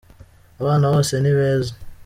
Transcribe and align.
Abana 0.59 0.85
bose 0.93 1.13
ni 1.19 1.31
beza. 1.37 1.73